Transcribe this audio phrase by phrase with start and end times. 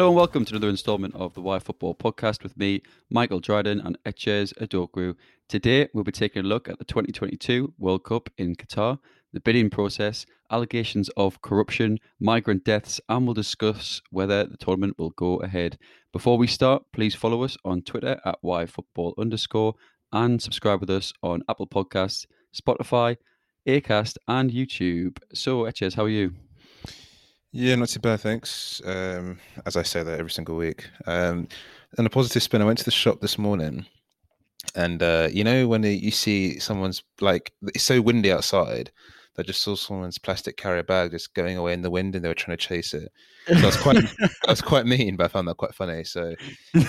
[0.00, 2.80] Hello and welcome to another installment of the Why Football podcast with me,
[3.10, 5.14] Michael Dryden and Etches Adokru.
[5.46, 8.98] Today we'll be taking a look at the 2022 World Cup in Qatar,
[9.34, 15.10] the bidding process, allegations of corruption, migrant deaths, and we'll discuss whether the tournament will
[15.10, 15.76] go ahead.
[16.14, 19.74] Before we start, please follow us on Twitter at YFootball underscore
[20.14, 22.24] and subscribe with us on Apple Podcasts,
[22.58, 23.18] Spotify,
[23.68, 25.18] Acast, and YouTube.
[25.34, 26.36] So, Etches, how are you?
[27.52, 28.80] Yeah, not too bad, thanks.
[28.84, 30.88] Um, as I say that every single week.
[31.06, 31.48] Um,
[31.98, 33.86] and a positive spin, I went to the shop this morning,
[34.76, 38.92] and uh, you know when you see someone's like it's so windy outside,
[39.40, 42.28] I just saw someone's plastic carrier bag just going away in the wind, and they
[42.28, 43.10] were trying to chase it.
[43.48, 43.96] So was quite,
[44.48, 46.04] was quite mean, but I found that quite funny.
[46.04, 46.34] So,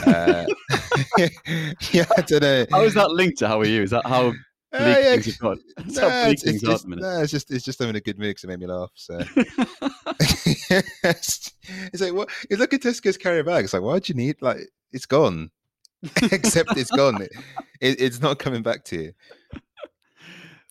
[0.05, 0.45] uh,
[1.91, 2.65] yeah, I don't know.
[2.71, 3.82] How is that linked to how are you?
[3.82, 4.34] Is that how
[4.73, 5.11] yeah.
[5.11, 5.57] things have got.
[5.77, 8.43] That's nah, it's, it's just, nah, it's just it's just having a good mood because
[8.43, 8.91] it made me laugh.
[8.95, 9.19] So
[11.03, 11.53] it's,
[11.93, 13.65] it's like what you look at Tesco's carrier bag.
[13.65, 14.57] It's like why do you need like
[14.91, 15.51] it's gone,
[16.21, 17.21] except it's gone.
[17.21, 17.31] It,
[17.79, 19.13] it, it's not coming back to you.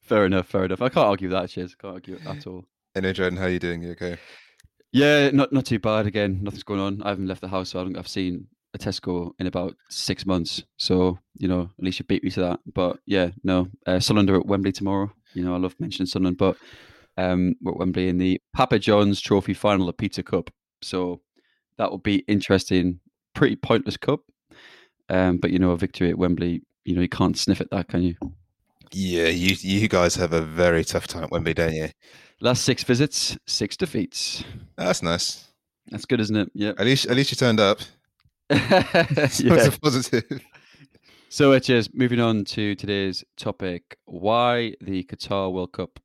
[0.02, 0.48] Fair enough.
[0.48, 0.82] Fair enough.
[0.82, 1.50] I can't argue that.
[1.50, 1.74] Cheers.
[1.74, 2.64] Can't argue at all.
[2.94, 3.82] Hey, Jordan, how are you doing?
[3.82, 4.18] You okay?
[4.92, 6.06] Yeah, not not too bad.
[6.06, 7.02] Again, nothing's going on.
[7.02, 10.26] I haven't left the house, so I don't, I've seen a Tesco in about six
[10.26, 10.62] months.
[10.76, 12.60] So, you know, at least you beat me to that.
[12.72, 15.12] But yeah, no, uh, Sunderland are at Wembley tomorrow.
[15.34, 16.56] You know, I love mentioning Sunderland, but
[17.16, 20.50] um, we're at Wembley in the Papa John's Trophy final, the Pizza Cup.
[20.82, 21.20] So
[21.78, 23.00] that will be interesting.
[23.34, 24.20] Pretty pointless cup.
[25.08, 27.88] Um, but, you know, a victory at Wembley, you know, you can't sniff at that,
[27.88, 28.14] can you?
[28.92, 31.90] Yeah, you you guys have a very tough time at Wembley, don't you?
[32.40, 34.42] Last six visits, six defeats.
[34.76, 35.46] That's nice.
[35.90, 36.50] That's good, isn't it?
[36.54, 36.70] Yeah.
[36.70, 37.78] At least at least you turned up.
[38.50, 38.56] So
[39.44, 39.66] yeah.
[39.66, 40.42] a positive.
[41.28, 46.00] So, it is moving on to today's topic why the Qatar World Cup?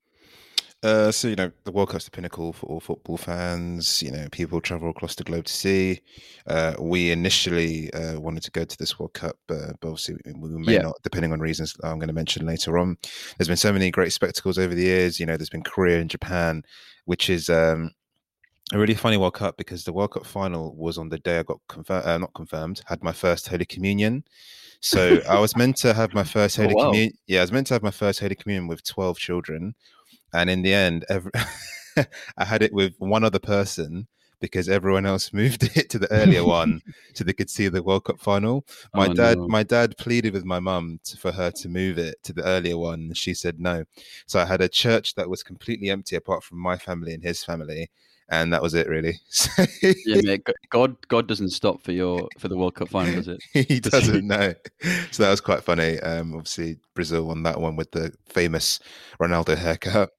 [0.83, 4.03] Uh, so, you know, the World Cup's the pinnacle for all football fans.
[4.03, 6.01] You know, people travel across the globe to see.
[6.45, 10.49] Uh, we initially uh, wanted to go to this World Cup, uh, but obviously we
[10.49, 10.81] may yeah.
[10.83, 12.97] not, depending on reasons I'm going to mention later on.
[13.39, 15.19] There's been so many great spectacles over the years.
[15.19, 16.61] You know, there's been Korea and Japan,
[17.05, 17.89] which is um,
[18.73, 21.43] a really funny World Cup because the World Cup final was on the day I
[21.43, 24.23] got confirmed, uh, not confirmed, had my first Holy Communion.
[24.79, 26.85] So I was meant to have my first oh, Holy oh, wow.
[26.85, 27.17] Communion.
[27.27, 29.75] Yeah, I was meant to have my first Holy Communion with 12 children.
[30.33, 31.31] And in the end, every,
[32.37, 34.07] I had it with one other person
[34.41, 36.81] because everyone else moved it to the earlier one
[37.13, 38.65] so they could see the World Cup final.
[38.95, 39.47] My oh, dad, no.
[39.47, 43.13] my dad pleaded with my mum for her to move it to the earlier one.
[43.13, 43.85] She said no.
[44.25, 47.43] So I had a church that was completely empty apart from my family and his
[47.43, 47.91] family
[48.29, 49.19] and that was it really.
[49.81, 50.47] yeah, mate.
[50.69, 53.41] God, God doesn't stop for your for the World Cup final, does it?
[53.67, 54.25] he doesn't.
[54.25, 54.53] know.
[55.11, 55.99] So that was quite funny.
[55.99, 58.79] Um, obviously, Brazil won that one with the famous
[59.19, 60.09] Ronaldo haircut.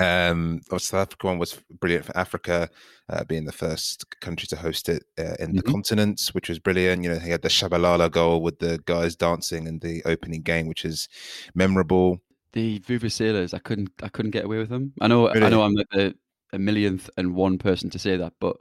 [0.00, 2.68] Um, South Africa one was brilliant for Africa,
[3.10, 5.56] uh, being the first country to host it uh, in mm-hmm.
[5.56, 7.04] the continent, which was brilliant.
[7.04, 10.66] You know, he had the Tshabalala goal with the guys dancing in the opening game,
[10.66, 11.08] which is
[11.54, 12.20] memorable.
[12.52, 14.92] The Vuvuzelas, I couldn't, I couldn't get away with them.
[15.00, 15.46] I know, really?
[15.46, 16.14] I know, I'm the
[16.52, 18.56] a millionth and one person to say that, but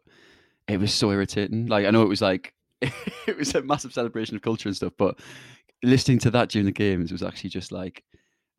[0.68, 1.68] it was so irritating.
[1.68, 4.94] Like I know it was like it was a massive celebration of culture and stuff,
[4.98, 5.20] but
[5.84, 8.04] listening to that during the games was actually just like,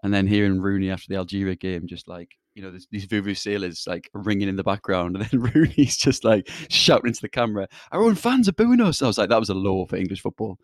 [0.03, 4.11] and then hearing Rooney after the Algeria game, just like you know, these vuvuzelas like
[4.13, 8.15] ringing in the background, and then Rooney's just like shouting into the camera, "Our own
[8.15, 10.59] fans are booing us." I was like, that was a law for English football.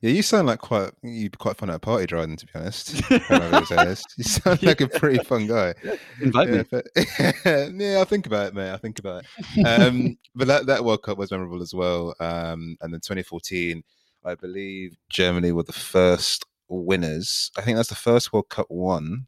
[0.00, 2.36] Yeah, you sound like quite you'd be quite fun at a party, Dryden.
[2.36, 3.02] To be honest,
[4.16, 5.74] you sound like a pretty fun guy.
[6.22, 6.64] Invite yeah, me.
[6.70, 6.86] But,
[7.76, 8.70] yeah, I'll think about it, mate.
[8.70, 9.24] I'll think about
[9.56, 9.66] it.
[9.66, 12.14] Um, but that that World Cup was memorable as well.
[12.20, 13.82] Um, and then 2014,
[14.24, 17.50] I believe Germany were the first winners.
[17.58, 19.26] I think that's the first World Cup won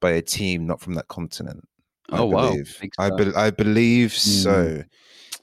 [0.00, 1.68] by a team not from that continent.
[2.10, 2.78] I oh believe.
[2.98, 3.06] wow!
[3.06, 4.42] I, be- I believe mm.
[4.42, 4.82] so.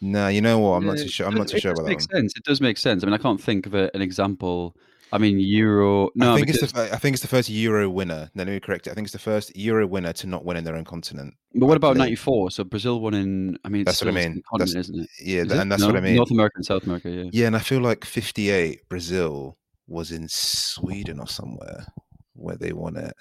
[0.02, 0.72] No, you know what?
[0.72, 1.28] I'm not too sure.
[1.28, 1.90] I'm not too sure about that.
[1.90, 2.34] Makes sense.
[2.36, 3.04] It does make sense.
[3.04, 4.76] I mean, I can't think of a, an example.
[5.14, 6.10] I mean, Euro.
[6.16, 6.64] No, I think because...
[6.64, 6.94] it's the.
[6.94, 8.32] I think it's the first Euro winner.
[8.34, 8.92] No, let me correct it.
[8.92, 11.36] I think it's the first Euro winner to not win in their own continent.
[11.54, 12.52] But what about '94?
[12.52, 13.60] So Brazil won in.
[13.64, 14.42] I mean, that's what I mean.
[14.50, 15.10] Continent, isn't it?
[15.22, 15.88] Yeah, Is and that's no?
[15.88, 16.16] what I mean.
[16.16, 17.10] North America and South America.
[17.10, 17.30] Yeah.
[17.32, 21.86] Yeah, and I feel like '58 Brazil was in Sweden or somewhere
[22.34, 23.14] where they won it.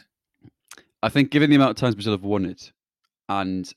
[1.03, 2.73] I think, given the amount of times Brazil have won it,
[3.29, 3.71] and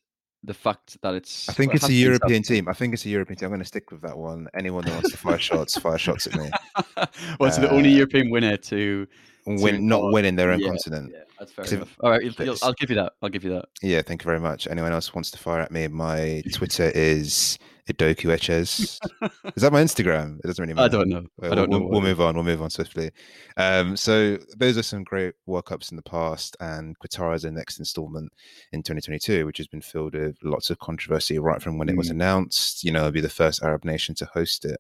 [0.44, 1.48] the fact that it's.
[1.50, 2.68] I think well, it's a European team.
[2.68, 3.48] I think it's a European team.
[3.48, 4.48] I'm going to stick with that one.
[4.54, 6.50] Anyone that wants to fire shots, fire shots at me.
[7.40, 9.08] well, uh, the only European winner to
[9.46, 11.12] win, to not win in their own yeah, continent.
[11.14, 11.98] Yeah, that's fair enough.
[12.02, 13.14] All right, you'll, I'll give you that.
[13.22, 13.66] I'll give you that.
[13.82, 14.68] Yeah, thank you very much.
[14.68, 15.88] Anyone else wants to fire at me?
[15.88, 17.58] My Twitter is
[17.90, 19.00] Idoku Etches.
[19.56, 20.40] Is that my Instagram?
[20.40, 20.86] It doesn't really matter.
[20.86, 21.26] I don't know.
[21.42, 21.88] I don't we'll, know.
[21.88, 22.36] We'll move on.
[22.36, 23.12] We'll move on swiftly.
[23.58, 27.52] Um, so those are some great World Cups in the past, and Qatar is the
[27.52, 28.32] next installment
[28.72, 32.08] in 2022, which has been filled with lots of controversy right from when it was
[32.08, 32.12] Mm.
[32.12, 32.84] announced.
[32.84, 34.80] You know, it'll be the first Arab nation to host it,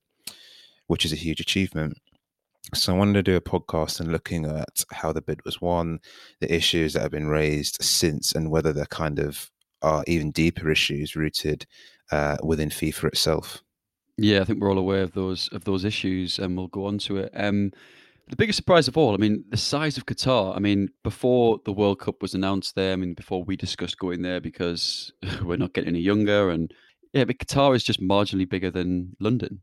[0.87, 1.97] which is a huge achievement.
[2.73, 5.99] So I wanted to do a podcast and looking at how the bid was won,
[6.39, 9.49] the issues that have been raised since, and whether they're kind of
[9.81, 11.65] are even deeper issues rooted
[12.13, 13.63] uh, within FIFA itself.
[14.17, 16.99] Yeah, I think we're all aware of those of those issues, and we'll go on
[16.99, 17.31] to it.
[17.33, 17.71] Um,
[18.29, 20.55] the biggest surprise of all, I mean, the size of Qatar.
[20.55, 24.21] I mean, before the World Cup was announced there, I mean, before we discussed going
[24.21, 25.11] there because
[25.43, 26.71] we're not getting any younger, and
[27.13, 29.61] yeah, but Qatar is just marginally bigger than London.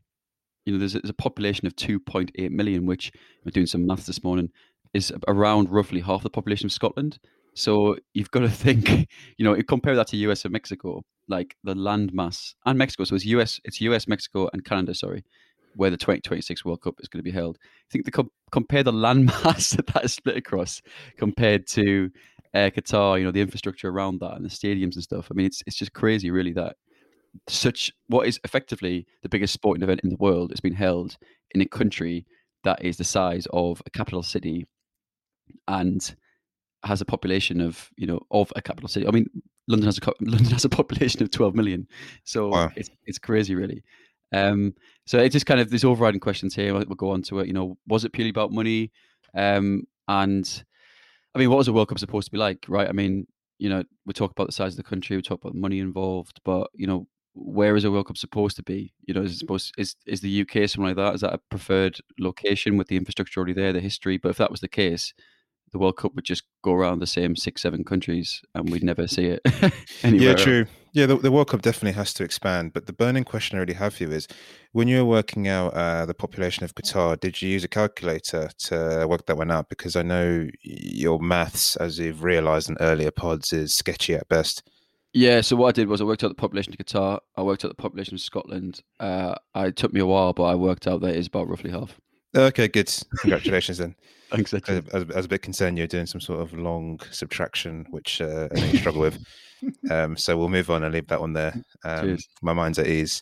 [0.65, 3.11] You know, there's a, there's a population of 2.8 million, which
[3.45, 4.49] we're doing some maths this morning,
[4.93, 7.17] is around roughly half the population of Scotland.
[7.53, 9.07] So you've got to think,
[9.37, 13.03] you know, compare that to US and Mexico, like the land mass and Mexico.
[13.03, 14.93] So it's US, it's US, Mexico, and Canada.
[14.93, 15.23] Sorry,
[15.75, 17.57] where the 2026 World Cup is going to be held.
[17.61, 20.81] I think the com- compare the land mass that that is split across
[21.17, 22.09] compared to
[22.53, 23.19] uh, Qatar.
[23.19, 25.27] You know, the infrastructure around that and the stadiums and stuff.
[25.31, 26.75] I mean, it's it's just crazy, really, that
[27.47, 31.17] such what is effectively the biggest sporting event in the world is being held
[31.51, 32.25] in a country
[32.63, 34.67] that is the size of a capital city
[35.67, 36.15] and
[36.83, 39.07] has a population of you know of a capital city.
[39.07, 39.27] I mean,
[39.67, 41.87] London has a London has a population of 12 million,
[42.23, 42.71] so Wow.
[42.75, 43.83] it's it's crazy, really.
[44.33, 44.73] Um,
[45.05, 46.73] so it's just kind of these overriding questions here.
[46.73, 47.47] We'll we'll go on to it.
[47.47, 48.91] You know, was it purely about money?
[49.35, 50.63] Um, and
[51.35, 52.87] I mean, what was a World Cup supposed to be like, right?
[52.89, 53.27] I mean,
[53.59, 55.79] you know, we talk about the size of the country, we talk about the money
[55.79, 58.93] involved, but you know, where is a World Cup supposed to be?
[59.05, 61.15] You know, is it supposed is is the UK something like that?
[61.15, 64.17] Is that a preferred location with the infrastructure already there, the history?
[64.17, 65.13] But if that was the case,
[65.71, 69.07] the World Cup would just go around the same six, seven countries, and we'd never
[69.07, 69.41] see it
[70.03, 70.29] anywhere.
[70.29, 70.65] Yeah, true.
[70.93, 72.73] Yeah, the, the World Cup definitely has to expand.
[72.73, 74.27] But the burning question I really have for you is
[74.73, 78.49] when you were working out uh, the population of Qatar, did you use a calculator
[78.65, 79.69] to work that one out?
[79.69, 84.63] Because I know your maths, as you've realized in earlier pods, is sketchy at best.
[85.13, 87.19] Yeah, so what I did was I worked out the population of Qatar.
[87.35, 88.81] I worked out the population of Scotland.
[88.99, 91.99] Uh, it took me a while, but I worked out that it's about roughly half.
[92.35, 92.93] Okay, good.
[93.19, 93.95] Congratulations then.
[94.31, 97.01] Thanks, I, I, was, I was a bit concerned you're doing some sort of long
[97.11, 99.17] subtraction, which uh, I you struggle with.
[99.91, 101.53] Um, so we'll move on and leave that one there.
[101.83, 103.21] Um, my mind's at ease.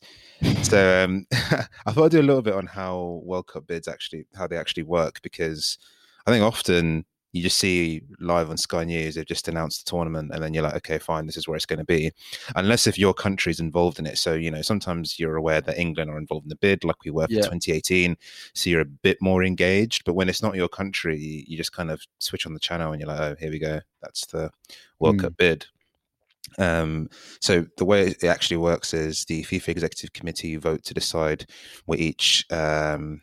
[0.63, 4.25] So um, I thought I'd do a little bit on how World Cup bids actually,
[4.35, 5.77] how they actually work, because
[6.25, 10.31] I think often you just see live on Sky News, they've just announced the tournament,
[10.33, 12.11] and then you're like, okay, fine, this is where it's going to be.
[12.55, 14.17] Unless if your country's involved in it.
[14.17, 17.11] So, you know, sometimes you're aware that England are involved in the bid, like we
[17.11, 17.41] were for Yeah.
[17.43, 18.17] 2018.
[18.55, 20.05] So you're a bit more engaged.
[20.05, 22.99] But when it's not your country, you, just kind of switch on the channel and
[22.99, 23.79] you're like, oh, here we go.
[24.01, 24.49] That's the
[24.99, 25.21] World Mm.
[25.21, 25.65] Cup bid.
[26.57, 27.09] Um,
[27.41, 31.45] so the way it actually works is the FIFA Executive Committee vote to decide
[31.85, 33.21] where each um,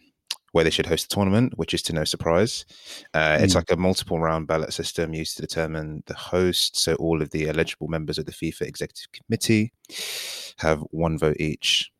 [0.56, 2.64] where they should host the tournament, which is to no surprise.
[3.12, 3.56] Uh, It's Mm.
[3.56, 6.78] like a multiple round ballot system used to determine the host.
[6.78, 9.74] So all of the eligible members of the FIFA Executive Committee
[10.56, 11.90] have one vote each.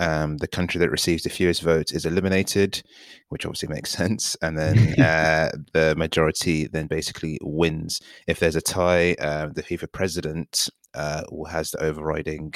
[0.00, 2.82] Um, the country that receives the fewest votes is eliminated,
[3.28, 4.34] which obviously makes sense.
[4.40, 8.00] And then uh, the majority then basically wins.
[8.26, 12.54] If there's a tie, uh, the FIFA president uh, has the overriding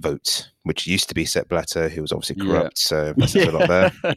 [0.00, 2.44] vote, which used to be Sepp Blatter, who was obviously Yeah.
[2.52, 2.78] corrupt.
[2.78, 3.92] So that says a lot there.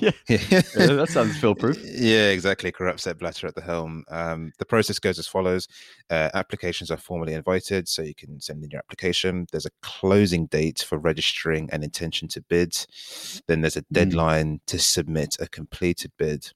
[0.00, 0.10] yeah.
[0.28, 0.60] Yeah,
[0.96, 1.78] that sounds foolproof.
[1.84, 2.72] Yeah, exactly.
[2.72, 4.04] Corrupt Sepp Blatter at the helm.
[4.10, 5.68] Um, the process goes as follows:
[6.10, 9.46] uh, applications are formally invited, so you can send in your application.
[9.52, 12.74] There's a closing date for registering an intention to bid.
[13.48, 16.50] Then there's a deadline to submit a completed bid.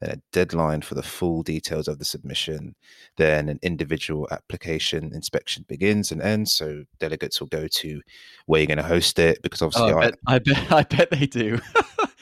[0.00, 2.74] Then a deadline for the full details of the submission.
[3.16, 6.52] Then an individual application inspection begins and ends.
[6.52, 8.02] So delegates will go to
[8.46, 11.10] where you're going to host it because obviously Oh, I, I, I bet I bet
[11.10, 11.58] they do.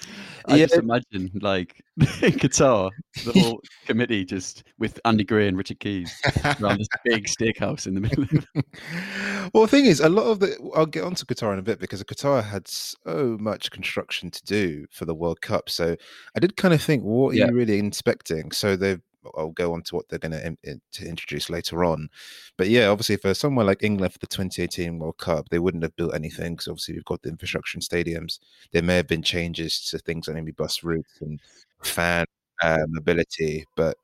[0.49, 2.91] I just imagine like Qatar,
[3.25, 6.13] the whole committee just with Andy Gray and Richard Keys
[6.61, 8.25] around this big steakhouse in the middle.
[8.25, 11.63] Of, well, the thing is, a lot of the I'll get onto Qatar in a
[11.63, 15.69] bit because Qatar had so much construction to do for the World Cup.
[15.71, 15.97] So
[16.37, 17.47] I did kind of think, what are Yeah.
[17.49, 18.53] you really inspecting?
[18.53, 19.01] So they've
[19.37, 22.09] I'll go on to what they're going to, in, to introduce later on.
[22.57, 25.97] But yeah, obviously for somewhere like England for the 2018 World Cup, they wouldn't have
[25.97, 28.39] built anything because obviously we've got the infrastructure and stadiums.
[28.73, 31.41] There may have been changes to things like maybe bus routes and
[31.83, 32.27] fan
[32.63, 33.97] uh, mobility, but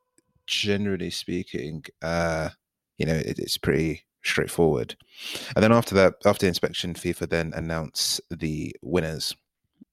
[0.46, 2.50] generally speaking, uh,
[2.98, 4.96] you know, it, it's pretty straightforward.
[5.54, 9.34] And then after that, after inspection, FIFA then announce the winners.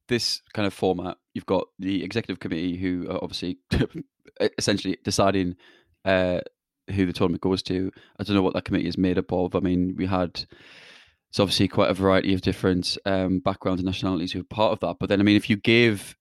[0.08, 3.60] this kind of format, you've got the executive committee who are obviously
[4.58, 5.56] essentially deciding
[6.06, 6.40] uh,
[6.94, 7.92] who the tournament goes to.
[8.20, 9.56] I don't know what that committee is made up of.
[9.56, 10.46] I mean, we had
[11.30, 14.80] it's obviously quite a variety of different um, backgrounds and nationalities who are part of
[14.80, 14.98] that.
[15.00, 16.16] But then, I mean, if you give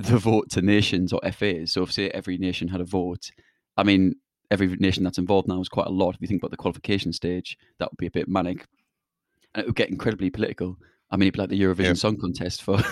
[0.00, 3.30] the vote to nations or FAs, so if say every nation had a vote,
[3.76, 4.16] I mean,
[4.50, 6.14] every nation that's involved now is quite a lot.
[6.16, 8.66] If you think about the qualification stage, that would be a bit manic,
[9.54, 10.76] and it would get incredibly political.
[11.10, 11.92] I mean, it'd be like the Eurovision yeah.
[11.94, 12.82] Song Contest for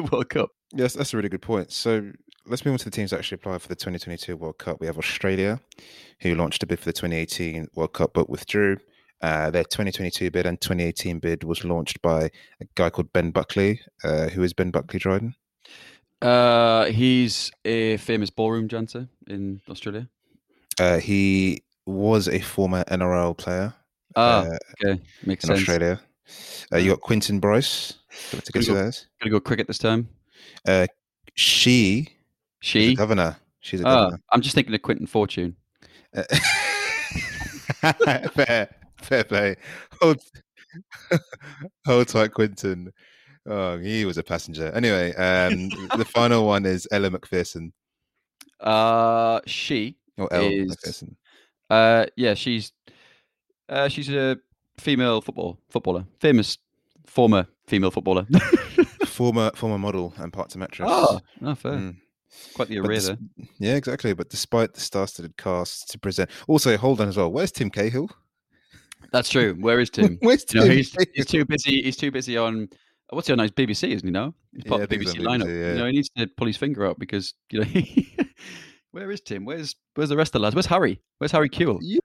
[0.12, 0.50] World Cup.
[0.72, 1.72] Yes, that's a really good point.
[1.72, 2.12] So
[2.48, 4.80] let's move on to the teams that actually applied for the 2022 World Cup.
[4.80, 5.60] We have Australia,
[6.20, 8.78] who launched a bid for the 2018 World Cup but withdrew.
[9.22, 12.24] Uh, their 2022 bid and 2018 bid was launched by
[12.60, 13.80] a guy called Ben Buckley.
[14.04, 15.34] Uh, who is Ben Buckley, Dryden?
[16.22, 20.08] Uh, he's a famous ballroom dancer in Australia.
[20.78, 23.74] Uh, he was a former NRL player.
[24.14, 25.60] Ah, uh, okay, makes in sense.
[25.60, 26.00] Australia.
[26.72, 27.94] Uh, you got Quentin Bryce.
[28.30, 30.08] To go, Gonna go cricket this time.
[30.66, 30.86] Uh,
[32.66, 33.36] she, she, governor.
[33.60, 34.20] She's a oh, governor.
[34.32, 35.54] I'm just thinking of Quinton Fortune.
[36.14, 36.24] Uh,
[38.34, 38.68] fair,
[39.00, 39.56] fair play.
[40.00, 40.20] Hold,
[41.86, 42.92] hold tight, Quinton.
[43.46, 44.72] Oh, he was a passenger.
[44.72, 47.72] Anyway, um, the final one is Ella Macpherson.
[48.58, 51.16] Uh, she or Elle is, Macpherson.
[51.70, 52.72] Uh, yeah, she's
[53.68, 54.38] uh, she's a
[54.76, 56.58] female football footballer, famous
[57.06, 58.26] former female footballer,
[59.06, 60.88] former former model and parts of mattress.
[60.90, 61.72] Oh, oh fair.
[61.72, 61.96] Mm.
[62.54, 63.18] Quite the array there.
[63.58, 64.12] Yeah, exactly.
[64.14, 67.30] But despite the star-studded cast to present, also hold on as well.
[67.30, 68.10] Where's Tim Cahill?
[69.12, 69.54] That's true.
[69.60, 70.18] Where is Tim?
[70.20, 70.62] Where's Tim?
[70.62, 71.82] You know, he's, he's, too busy.
[71.82, 72.68] He's too busy on
[73.10, 73.38] what's he on?
[73.38, 74.10] He's BBC, isn't he?
[74.10, 75.46] Now he's part yeah, of the BBC, BBC lineup.
[75.46, 75.72] Yeah.
[75.72, 77.66] You know, he needs to pull his finger out because you know.
[78.90, 79.44] where is Tim?
[79.44, 80.54] Where's where's the rest of the lads?
[80.54, 81.00] Where's Harry?
[81.18, 81.78] Where's Harry Kewell?
[81.82, 81.98] Yeah,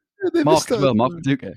[0.44, 0.94] Mark as well.
[0.94, 1.54] Mark Viduka.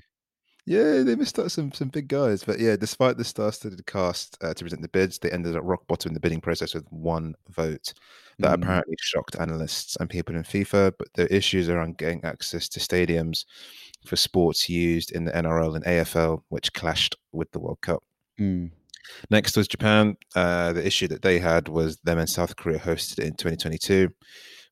[0.67, 4.53] Yeah, they missed out some some big guys, but yeah, despite the star-studded cast uh,
[4.53, 7.35] to present the bids, they ended up rock bottom in the bidding process with one
[7.49, 7.93] vote.
[8.39, 8.63] That mm.
[8.63, 10.93] apparently shocked analysts and people in FIFA.
[10.97, 13.45] But the issues around getting access to stadiums
[14.07, 18.03] for sports used in the NRL and AFL, which clashed with the World Cup.
[18.39, 18.71] Mm.
[19.29, 20.17] Next was Japan.
[20.35, 24.09] Uh, the issue that they had was them and South Korea hosted it in 2022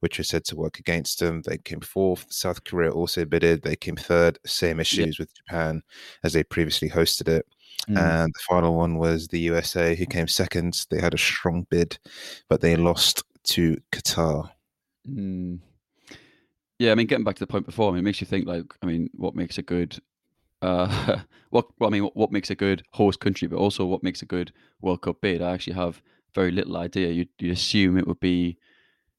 [0.04, 1.42] which was said to work against them.
[1.44, 2.26] They came fourth.
[2.30, 3.62] South Korea also bidded.
[3.62, 4.38] They came third.
[4.46, 5.82] Same issues with Japan
[6.26, 7.48] as they previously hosted it.
[7.88, 7.98] Mm.
[7.98, 10.86] And the final one was the USA, who came second.
[10.90, 11.98] They had a strong bid,
[12.50, 14.50] but they lost to Qatar.
[15.10, 15.60] Mm.
[16.80, 18.46] Yeah, I mean, getting back to the point before, I mean, it makes you think
[18.46, 19.98] like, I mean, what makes a good,
[20.62, 21.20] uh,
[21.50, 24.22] what well, I mean, what, what makes a good host country, but also what makes
[24.22, 25.42] a good World Cup bid.
[25.42, 26.02] I actually have
[26.36, 27.08] very little idea.
[27.08, 28.58] You'd, you'd assume it would be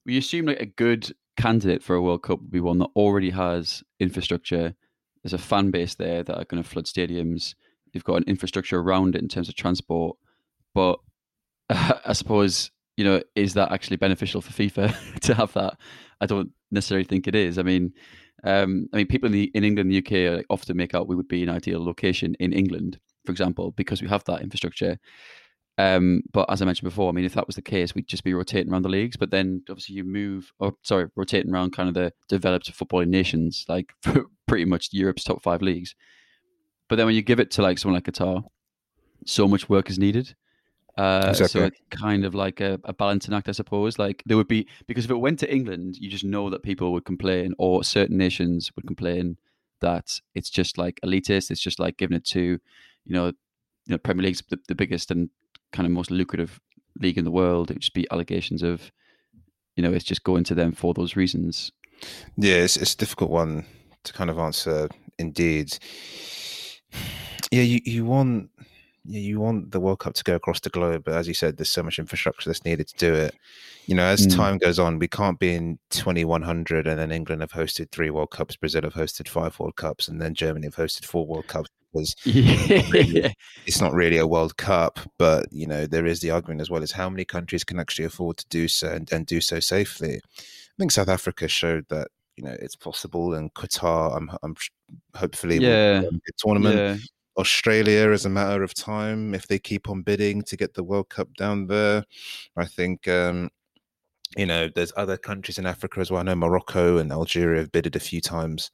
[0.07, 3.31] we assume like a good candidate for a World Cup would be one that already
[3.31, 4.75] has infrastructure.
[5.23, 7.55] There's a fan base there that are going to flood stadiums.
[7.93, 10.17] You've got an infrastructure around it in terms of transport.
[10.75, 10.99] But
[11.71, 15.77] uh, I suppose you know, is that actually beneficial for FIFA to have that?
[16.21, 17.59] I don't necessarily think it is.
[17.59, 17.93] I mean,
[18.45, 19.99] um, I mean, people in, the, in England the
[20.39, 24.03] UK often make out we would be an ideal location in England, for example, because
[24.03, 24.99] we have that infrastructure.
[25.77, 28.25] Um, but as I mentioned before, I mean, if that was the case, we'd just
[28.25, 29.17] be rotating around the leagues.
[29.17, 33.65] But then obviously you move, or sorry, rotating around kind of the developed footballing nations,
[33.69, 33.93] like
[34.47, 35.95] pretty much Europe's top five leagues.
[36.89, 38.45] But then when you give it to like someone like Qatar,
[39.27, 40.35] so much work is needed.
[40.97, 41.61] Uh, exactly.
[41.61, 43.99] So it's kind of like a, a, balancing act, I suppose.
[43.99, 46.93] Like there would be because if it went to England, you just know that people
[46.93, 49.37] would complain, or certain nations would complain
[49.81, 51.51] that it's just like elitist.
[51.51, 53.35] It's just like giving it to, you know, you
[53.89, 55.31] know Premier League's the, the biggest and
[55.75, 56.61] kind of most lucrative
[57.01, 57.71] league in the world.
[57.71, 58.91] It would just be allegations of,
[59.77, 61.73] you know, it's just going to them for those reasons.
[62.37, 63.67] Yeah, it's, it's a difficult one
[64.05, 64.89] to kind of answer.
[65.19, 65.79] Indeed,
[67.51, 68.51] yeah, you, you want
[69.05, 71.57] yeah, you want the World Cup to go across the globe, but as you said,
[71.57, 73.35] there's so much infrastructure that's needed to do it.
[73.87, 74.35] You know, as mm.
[74.35, 78.31] time goes on, we can't be in 2100 and then England have hosted three World
[78.31, 81.69] Cups, Brazil have hosted five World Cups, and then Germany have hosted four World Cups
[81.95, 83.33] because yeah.
[83.67, 85.01] it's not really a World Cup.
[85.19, 88.05] But you know, there is the argument as well as how many countries can actually
[88.05, 90.17] afford to do so and, and do so safely.
[90.17, 94.57] I think South Africa showed that you know it's possible, and Qatar, I'm, I'm
[95.15, 96.03] hopefully yeah
[96.39, 96.77] tournament.
[96.77, 96.97] Yeah.
[97.37, 101.09] Australia is a matter of time if they keep on bidding to get the World
[101.09, 102.05] Cup down there.
[102.57, 103.51] I think um,
[104.37, 106.21] you know there's other countries in Africa as well.
[106.21, 108.71] I know Morocco and Algeria have bidded a few times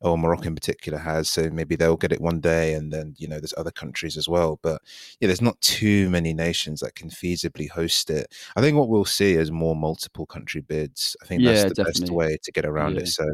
[0.00, 1.28] or Morocco in particular has.
[1.28, 4.28] So maybe they'll get it one day, and then you know there's other countries as
[4.28, 4.58] well.
[4.62, 4.82] But
[5.20, 8.32] yeah, there's not too many nations that can feasibly host it.
[8.56, 11.16] I think what we'll see is more multiple country bids.
[11.22, 12.00] I think yeah, that's the definitely.
[12.00, 13.02] best way to get around yeah.
[13.02, 13.08] it.
[13.08, 13.26] So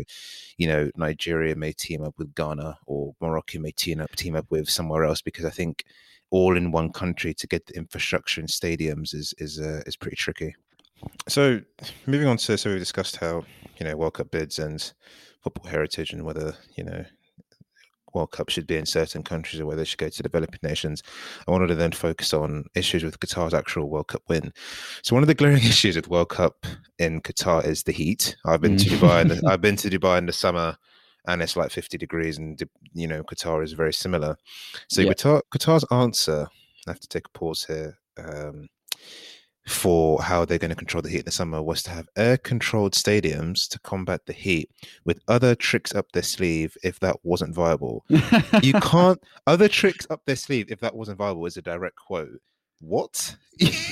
[0.59, 4.47] you know, Nigeria may team up with Ghana, or Morocco may team up team up
[4.51, 5.85] with somewhere else because I think
[6.31, 10.17] all in one country to get the infrastructure and stadiums is is uh, is pretty
[10.17, 10.55] tricky.
[11.29, 11.61] So
[12.07, 13.45] moving on to so we discussed how
[13.79, 14.93] you know World Cup bids and
[15.43, 17.05] football heritage and whether you know
[18.15, 21.03] World Cup should be in certain countries or whether they should go to developing nations.
[21.47, 24.53] I wanted to then focus on issues with Qatar's actual World Cup win.
[25.03, 26.67] So one of the glaring issues with World Cup
[26.99, 28.37] in Qatar is the heat.
[28.45, 29.29] I've been to Dubai.
[29.29, 30.77] The, I've been to Dubai in the summer,
[31.27, 32.61] and it's like 50 degrees, and
[32.93, 34.37] you know Qatar is very similar.
[34.89, 35.13] So yeah.
[35.13, 36.49] Qatar, Qatar's answer.
[36.87, 37.99] I have to take a pause here.
[38.19, 38.69] Um,
[39.67, 42.37] for how they're going to control the heat in the summer was to have air
[42.37, 44.71] controlled stadiums to combat the heat
[45.05, 48.05] with other tricks up their sleeve if that wasn't viable.
[48.63, 52.41] you can't, other tricks up their sleeve if that wasn't viable is a direct quote.
[52.81, 53.37] What?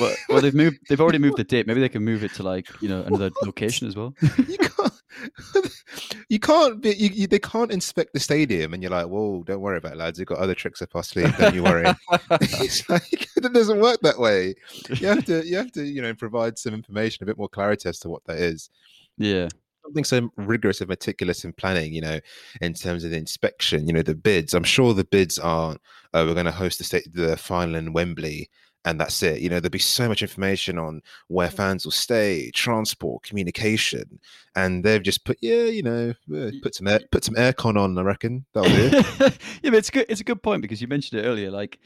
[0.00, 0.78] well, well, they've moved.
[0.88, 1.66] They've already moved the date.
[1.68, 4.14] Maybe they can move it to like you know another location as well.
[4.48, 4.99] you can't.
[6.28, 6.80] You can't.
[6.80, 9.92] Be, you, you, they can't inspect the stadium, and you're like, "Whoa, don't worry about
[9.92, 10.18] it, lads.
[10.18, 11.36] You've got other tricks up our sleeve.
[11.36, 11.84] Don't you worry."
[12.30, 14.54] it's like it doesn't work that way.
[14.88, 15.44] You have to.
[15.44, 15.82] You have to.
[15.82, 18.70] You know, provide some information, a bit more clarity as to what that is.
[19.18, 19.48] Yeah
[19.82, 22.20] something so rigorous and meticulous in planning, you know,
[22.60, 24.54] in terms of the inspection, you know, the bids.
[24.54, 25.80] I'm sure the bids aren't,
[26.12, 28.50] uh, we're going to host the state, the final in Wembley
[28.84, 29.40] and that's it.
[29.40, 31.56] You know, there'll be so much information on where mm-hmm.
[31.56, 34.20] fans will stay, transport, communication,
[34.54, 36.14] and they've just put, yeah, you know,
[36.62, 37.96] put some air, put some aircon on.
[37.98, 38.90] I reckon that'll do.
[39.62, 40.06] yeah, but it's good.
[40.08, 41.50] It's a good point because you mentioned it earlier.
[41.50, 41.78] Like,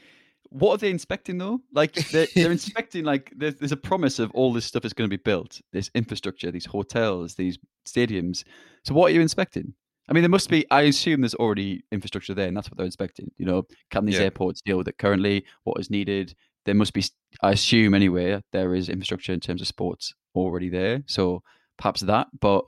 [0.49, 1.61] what are they inspecting though?
[1.73, 5.09] Like, they're, they're inspecting like there's, there's a promise of all this stuff is going
[5.09, 8.43] to be built, this infrastructure, these hotels, these stadiums.
[8.83, 9.73] So, what are you inspecting?
[10.07, 10.65] I mean, there must be.
[10.71, 13.31] I assume there's already infrastructure there, and that's what they're inspecting.
[13.37, 14.21] You know, can these yeah.
[14.21, 15.45] airports deal with it currently?
[15.63, 16.35] What is needed?
[16.65, 17.03] There must be,
[17.41, 21.03] I assume anyway, there is infrastructure in terms of sports already there.
[21.05, 21.43] So
[21.77, 22.65] perhaps that, but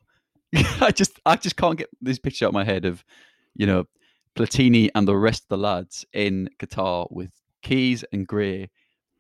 [0.82, 3.04] I just, I just can't get this picture out of my head of,
[3.56, 3.86] you know,
[4.36, 7.32] Platini and the rest of the lads in Qatar with
[7.64, 8.70] Keys and Gray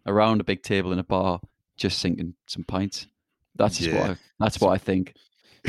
[0.05, 1.39] around a big table in a bar,
[1.75, 3.07] just sinking some pints.
[3.55, 3.99] That's yeah.
[3.99, 5.15] what I, that's what I think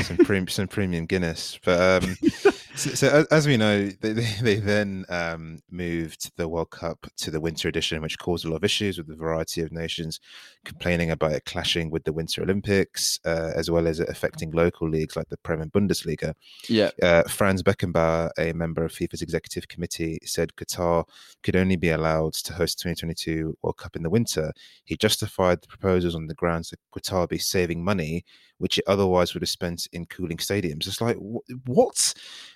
[0.01, 1.59] some, premium, some premium Guinness.
[1.63, 2.15] But um,
[2.75, 7.39] so, so, as we know, they, they then um, moved the World Cup to the
[7.39, 10.19] Winter Edition, which caused a lot of issues with a variety of nations
[10.65, 14.89] complaining about it clashing with the Winter Olympics, uh, as well as it affecting local
[14.89, 16.33] leagues like the Premier Bundesliga.
[16.67, 16.91] Yeah.
[17.01, 21.05] Uh, Franz Beckenbauer, a member of FIFA's executive committee, said Qatar
[21.43, 24.51] could only be allowed to host 2022 World Cup in the winter.
[24.85, 28.25] He justified the proposals on the grounds that Qatar be saving money
[28.59, 30.87] which it otherwise would have spent in cooling stadiums.
[30.87, 31.17] It's like,
[31.65, 32.13] what?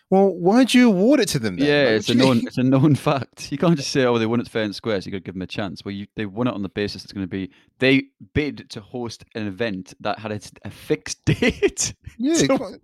[0.09, 1.55] Well, why do you award it to them?
[1.55, 1.67] Then?
[1.67, 3.51] Yeah, like, it's a known it's a known fact.
[3.51, 5.23] You can't just say, "Oh, they won it fair and square," so you got to
[5.23, 5.83] give them a chance.
[5.83, 8.81] Well, you, they won it on the basis it's going to be they bid to
[8.81, 11.95] host an event that had a, a fixed date.
[12.19, 12.75] Yeah, so,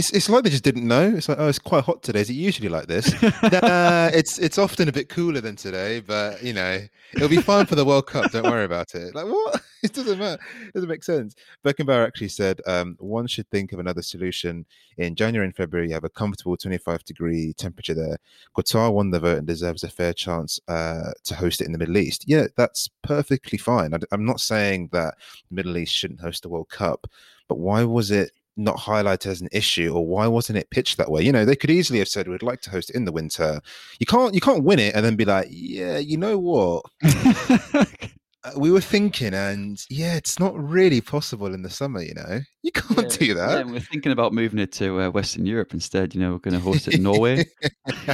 [0.00, 1.14] it's it's like they just didn't know.
[1.14, 2.22] It's like, oh, it's quite hot today.
[2.22, 3.12] Is it usually like this?
[3.22, 6.80] nah, it's it's often a bit cooler than today, but you know,
[7.12, 8.32] it'll be fine for the World Cup.
[8.32, 9.14] Don't worry about it.
[9.14, 9.62] Like what?
[9.82, 10.42] It doesn't matter.
[10.66, 11.34] It doesn't make sense.
[11.64, 14.66] Beckenbauer actually said um, one should think of another solution.
[14.98, 18.18] In January and February, you have a comfortable 25 degree temperature there.
[18.54, 21.78] Qatar won the vote and deserves a fair chance uh, to host it in the
[21.78, 22.24] Middle East.
[22.26, 23.94] Yeah, that's perfectly fine.
[23.94, 25.14] I, I'm not saying that
[25.48, 27.06] the Middle East shouldn't host the World Cup,
[27.48, 31.10] but why was it not highlighted as an issue or why wasn't it pitched that
[31.10, 31.22] way?
[31.22, 33.60] You know they could easily have said we'd like to host it in the winter.
[33.98, 36.84] You can't you can't win it and then be like yeah you know what?
[38.42, 42.40] Uh, we were thinking and yeah it's not really possible in the summer you know?
[42.62, 43.66] You can't yeah, do that.
[43.66, 46.54] yeah, we're thinking about moving it to uh, western europe instead you know we're going
[46.54, 47.44] to host it in norway.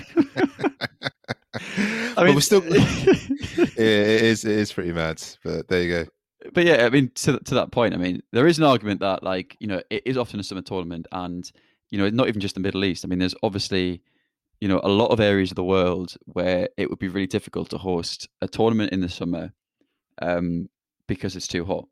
[2.19, 2.63] I mean, we're still.
[2.65, 4.45] it is.
[4.45, 6.11] It is pretty mad, but there you go
[6.57, 9.23] but yeah, I mean, to to that point, I mean, there is an argument that
[9.23, 11.53] like you know it is often a summer tournament, and
[11.91, 13.05] you know not even just the Middle East.
[13.05, 14.01] I mean, there's obviously
[14.63, 17.69] you know a lot of areas of the world where it would be really difficult
[17.71, 19.53] to host a tournament in the summer
[20.23, 20.71] um,
[21.07, 21.89] because it's too hot.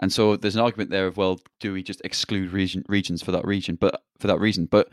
[0.00, 3.30] And so there's an argument there of well, do we just exclude region regions for
[3.30, 3.76] that region?
[3.76, 4.88] But for that reason, but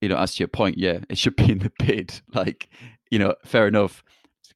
[0.00, 2.20] you know, as to your point, yeah, it should be in the bid.
[2.32, 2.68] Like,
[3.10, 4.04] you know, fair enough.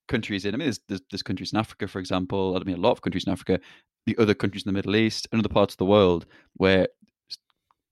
[0.06, 2.56] Countries in, I mean, there's, there's, there's countries in Africa, for example.
[2.56, 3.58] I mean, a lot of countries in Africa
[4.06, 6.88] the other countries in the Middle East and other parts of the world where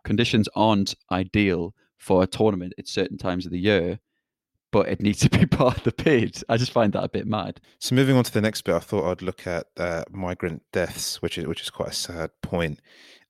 [0.04, 4.00] conditions aren't ideal for a tournament at certain times of the year,
[4.72, 6.42] but it needs to be part of the bid.
[6.48, 7.60] I just find that a bit mad.
[7.78, 11.20] So moving on to the next bit, I thought I'd look at uh, migrant deaths,
[11.20, 12.80] which is which is quite a sad point.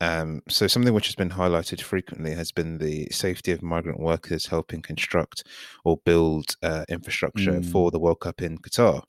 [0.03, 4.47] Um, so something which has been highlighted frequently has been the safety of migrant workers
[4.47, 5.45] helping construct
[5.85, 7.71] or build uh, infrastructure mm.
[7.71, 9.03] for the World Cup in Qatar.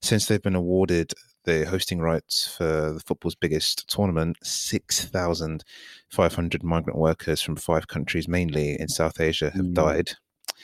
[0.00, 1.12] Since they've been awarded
[1.44, 8.80] the hosting rights for the football's biggest tournament, 6,500 migrant workers from five countries, mainly
[8.80, 9.74] in South Asia, have mm.
[9.74, 10.12] died.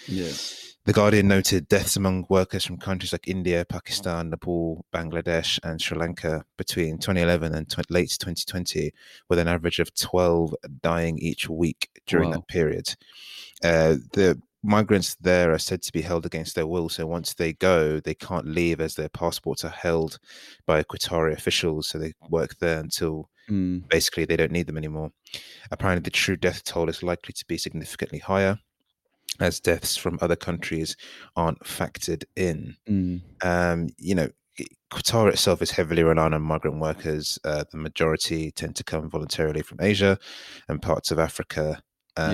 [0.06, 0.30] Yeah.
[0.88, 5.98] The Guardian noted deaths among workers from countries like India, Pakistan, Nepal, Bangladesh, and Sri
[5.98, 8.92] Lanka between 2011 and t- late 2020,
[9.28, 12.36] with an average of 12 dying each week during wow.
[12.36, 12.96] that period.
[13.62, 16.88] Uh, the migrants there are said to be held against their will.
[16.88, 20.18] So once they go, they can't leave as their passports are held
[20.66, 21.88] by Qatari officials.
[21.88, 23.88] So they work there until mm.
[23.88, 25.10] basically they don't need them anymore.
[25.70, 28.58] Apparently, the true death toll is likely to be significantly higher
[29.40, 30.96] as deaths from other countries
[31.34, 32.76] aren't factored in.
[32.88, 33.22] Mm.
[33.42, 34.28] Um, you know,
[34.90, 37.38] Qatar itself is heavily reliant on migrant workers.
[37.44, 40.18] Uh, the majority tend to come voluntarily from Asia
[40.68, 41.82] and parts of Africa.
[42.18, 42.32] Um,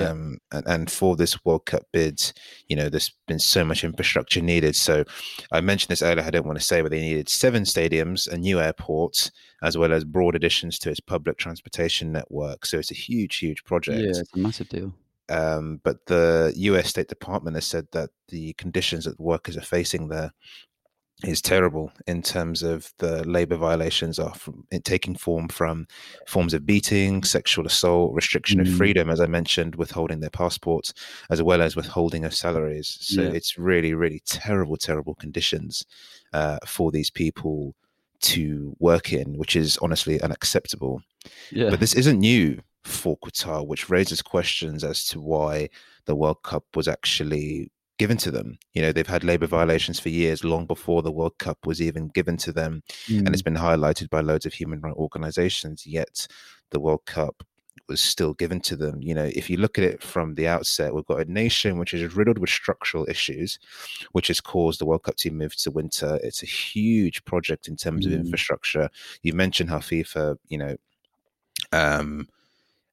[0.51, 0.59] yeah.
[0.59, 2.33] and, and, for this World Cup bids,
[2.68, 4.75] you know, there's been so much infrastructure needed.
[4.77, 5.05] So
[5.53, 8.38] I mentioned this earlier, I don't want to say, but they needed seven stadiums, a
[8.38, 9.31] new airport,
[9.62, 12.64] as well as broad additions to its public transportation network.
[12.64, 14.01] So it's a huge, huge project.
[14.01, 14.94] Yeah, it's a massive deal.
[15.29, 20.09] Um, but the US State Department has said that the conditions that workers are facing
[20.09, 20.33] there
[21.22, 25.87] is terrible in terms of the labor violations are from, taking form from
[26.27, 28.68] forms of beating, sexual assault, restriction mm.
[28.68, 30.92] of freedom, as I mentioned, withholding their passports,
[31.31, 32.98] as well as withholding of salaries.
[33.00, 33.31] So yeah.
[33.31, 35.85] it's really, really terrible, terrible conditions
[36.33, 37.74] uh, for these people
[38.22, 41.00] to work in, which is honestly unacceptable.
[41.50, 41.70] Yeah.
[41.70, 45.68] But this isn't new for Qatar, which raises questions as to why
[46.07, 48.59] the World Cup was actually given to them.
[48.72, 52.09] You know, they've had labor violations for years, long before the World Cup was even
[52.09, 52.83] given to them.
[53.07, 53.20] Mm.
[53.20, 56.26] And it's been highlighted by loads of human rights organizations, yet
[56.70, 57.44] the World Cup
[57.88, 59.02] was still given to them.
[59.02, 61.92] You know, if you look at it from the outset, we've got a nation which
[61.94, 63.59] is riddled with structural issues,
[64.12, 66.18] which has caused the World Cup to move to winter.
[66.22, 68.09] It's a huge project in terms mm.
[68.09, 68.88] of infrastructure.
[69.22, 70.76] You mentioned how FIFA, you know,
[71.72, 72.28] um,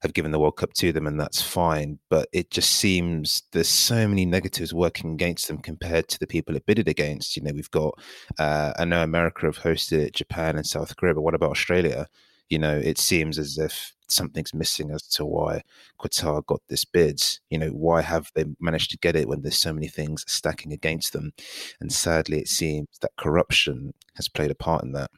[0.02, 1.98] have given the World Cup to them, and that's fine.
[2.10, 6.56] But it just seems there's so many negatives working against them compared to the people
[6.56, 7.36] it bidded against.
[7.36, 7.98] You know, we've got,
[8.38, 12.08] uh, I know America have hosted it, Japan and South Korea, but what about Australia?
[12.50, 15.62] You know, it seems as if something's missing as to why
[16.00, 17.22] Qatar got this bid.
[17.48, 20.72] You know, why have they managed to get it when there's so many things stacking
[20.72, 21.32] against them?
[21.80, 25.10] And sadly, it seems that corruption has played a part in that.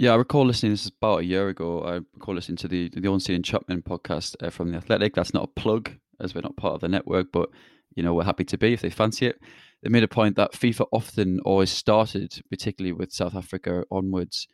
[0.00, 0.72] Yeah, I recall listening.
[0.72, 1.82] This is about a year ago.
[1.82, 5.14] I recall listening to the the and Chapman podcast uh, from the Athletic.
[5.14, 7.50] That's not a plug, as we're not part of the network, but
[7.94, 9.38] you know we're happy to be if they fancy it.
[9.82, 14.48] They made a point that FIFA often always started, particularly with South Africa onwards,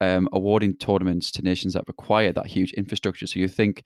[0.00, 3.26] um, awarding tournaments to nations that require that huge infrastructure.
[3.26, 3.82] So you think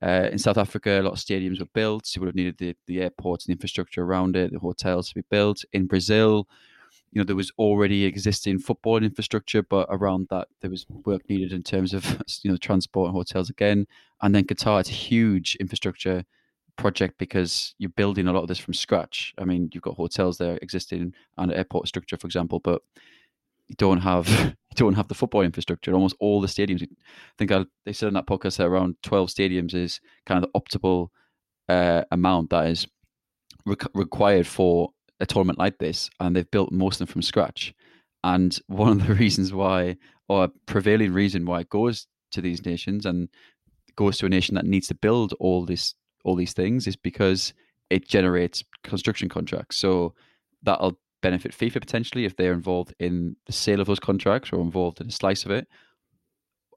[0.00, 2.08] uh, in South Africa, a lot of stadiums were built.
[2.14, 5.16] You would have needed the, the airports and the infrastructure around it, the hotels to
[5.16, 5.64] be built.
[5.72, 6.46] In Brazil,
[7.12, 11.52] you know there was already existing football infrastructure, but around that there was work needed
[11.52, 12.04] in terms of
[12.42, 13.86] you know transport and hotels again.
[14.22, 16.24] And then Qatar, it's a huge infrastructure
[16.76, 19.34] project because you're building a lot of this from scratch.
[19.38, 22.80] I mean, you've got hotels there existing and airport structure, for example, but
[23.68, 24.28] you don't have
[24.70, 25.92] you don't have the football infrastructure.
[25.92, 26.82] Almost all the stadiums.
[26.82, 26.88] I
[27.36, 30.58] think I, they said in that podcast that around twelve stadiums is kind of the
[30.58, 31.08] optimal
[31.68, 32.86] uh, amount that is
[33.66, 37.72] re- required for a tournament like this, and they've built most of them from scratch.
[38.24, 39.96] And one of the reasons why,
[40.28, 43.28] or a prevailing reason why it goes to these nations and
[43.96, 47.52] goes to a nation that needs to build all this all these things is because
[47.90, 49.76] it generates construction contracts.
[49.76, 50.14] So
[50.62, 55.00] that'll benefit FIFA potentially if they're involved in the sale of those contracts or involved
[55.00, 55.66] in a slice of it.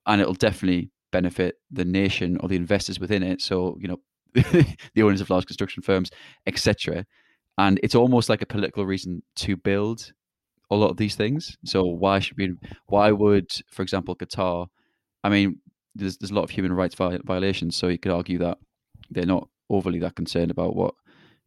[0.07, 3.39] And it'll definitely benefit the nation or the investors within it.
[3.41, 3.99] So, you know,
[4.33, 6.09] the owners of large construction firms,
[6.47, 7.05] etc
[7.57, 10.11] and it's almost like a political reason to build
[10.71, 11.57] a lot of these things.
[11.65, 12.53] So why should we?
[12.87, 14.67] Why would, for example, Qatar?
[15.23, 15.59] I mean,
[15.93, 18.57] there's there's a lot of human rights violations, so you could argue that
[19.09, 20.93] they're not overly that concerned about what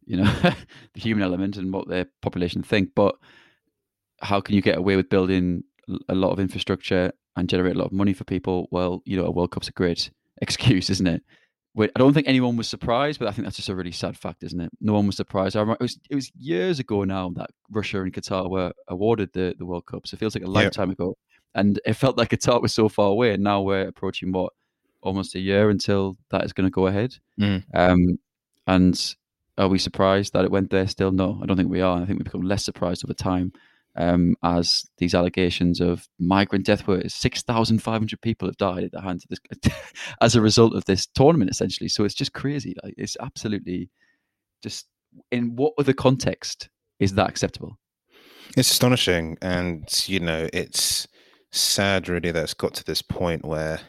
[0.05, 0.31] you know
[0.93, 2.89] the human element and what their population think.
[2.95, 3.15] But
[4.21, 5.63] how can you get away with building
[6.07, 8.67] a lot of infrastructure and generate a lot of money for people?
[8.71, 10.09] Well, you know, a World Cup's a great
[10.41, 11.23] excuse, isn't it?
[11.87, 14.43] I don't think anyone was surprised, but I think that's just a really sad fact,
[14.43, 14.69] isn't it?
[14.81, 15.55] No one was surprised.
[15.55, 19.31] I remember it was it was years ago now that Russia and Qatar were awarded
[19.33, 20.07] the, the World Cup.
[20.07, 21.17] So it feels like a lifetime ago,
[21.55, 24.53] and it felt like Qatar was so far away, and now we're approaching what
[25.01, 27.15] almost a year until that is going to go ahead.
[27.39, 27.63] Mm.
[27.73, 28.19] Um,
[28.67, 29.15] and
[29.57, 30.87] are we surprised that it went there?
[30.87, 32.01] Still, no, I don't think we are.
[32.01, 33.53] I think we become less surprised over time
[33.95, 39.25] um, as these allegations of migrant death were 6,500 people have died at the hands
[39.25, 39.73] of this
[40.21, 41.89] as a result of this tournament, essentially.
[41.89, 42.75] So it's just crazy.
[42.83, 43.89] Like, it's absolutely
[44.63, 44.87] just
[45.31, 47.77] in what other context is that acceptable?
[48.57, 49.37] It's astonishing.
[49.41, 51.07] And, you know, it's
[51.51, 53.79] sad, really, that it's got to this point where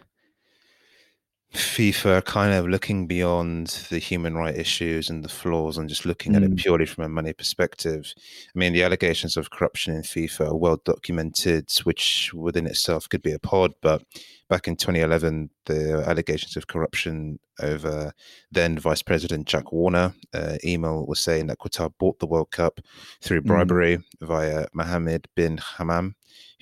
[1.53, 6.33] FIFA kind of looking beyond the human right issues and the flaws and just looking
[6.33, 6.37] mm.
[6.37, 6.57] at it mm.
[6.57, 8.15] purely from a money perspective.
[8.55, 13.23] I mean, the allegations of corruption in FIFA are well documented, which within itself could
[13.23, 13.73] be a pod.
[13.83, 14.05] But
[14.49, 18.13] back in 2011, the allegations of corruption over
[18.53, 20.15] then Vice President Jack Warner.
[20.33, 22.81] Uh, email was saying that Qatar bought the World Cup
[23.23, 23.47] through mm.
[23.47, 24.05] bribery mm.
[24.21, 26.15] via Mohammed bin Hammam,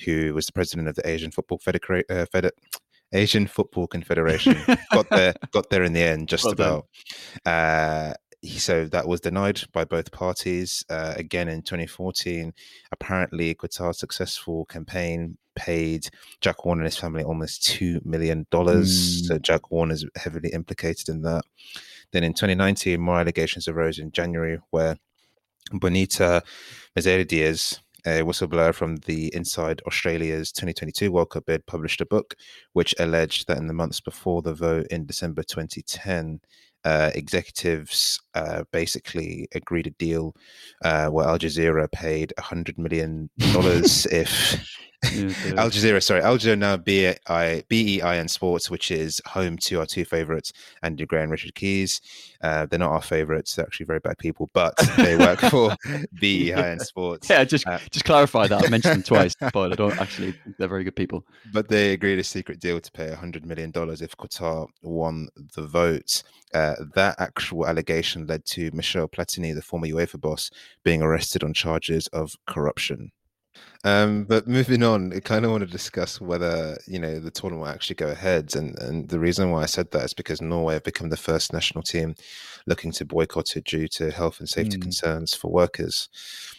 [0.06, 2.52] who was the president of the Asian Football Federa- uh, Fed-
[3.12, 4.56] Asian Football Confederation.
[4.92, 6.86] got there, got there in the end, just well about.
[7.44, 10.84] Uh, so that was denied by both parties.
[10.88, 12.52] Uh, again in 2014,
[12.92, 16.08] apparently Qatar's successful campaign paid
[16.40, 19.22] Jack Warner and his family almost two million dollars.
[19.22, 19.26] Mm.
[19.26, 21.42] So Jack Warner is heavily implicated in that.
[22.12, 24.96] Then in 2019, more allegations arose in January where
[25.72, 26.42] Bonita
[26.96, 32.34] Diaz a whistleblower from the Inside Australia's 2022 World Cup bid published a book
[32.72, 36.40] which alleged that in the months before the vote in December 2010,
[36.84, 40.34] uh, executives uh, basically agreed a deal
[40.84, 47.62] uh, where Al Jazeera paid $100 million if Al Jazeera, sorry, Al Jazeera now BEI,
[47.70, 52.00] beIN Sports, which is home to our two favorites, Andy Gray and Richard Keys.
[52.40, 55.70] Uh, they're not our favorites; they're actually very bad people, but they work for
[56.20, 57.30] beIN Sports.
[57.30, 58.66] Yeah, just uh, just clarify that.
[58.66, 60.34] I mentioned them twice, but I don't actually.
[60.58, 61.24] They're very good people.
[61.52, 65.62] But they agreed a secret deal to pay hundred million dollars if Qatar won the
[65.64, 66.24] vote.
[66.54, 70.50] Uh, that actual allegation led to Michel Platini, the former UEFA boss,
[70.84, 73.12] being arrested on charges of corruption.
[73.84, 77.62] Um, but moving on, I kind of want to discuss whether you know the tournament
[77.62, 80.74] will actually go ahead, and and the reason why I said that is because Norway
[80.74, 82.16] have become the first national team
[82.66, 84.82] looking to boycott it due to health and safety mm.
[84.82, 86.08] concerns for workers.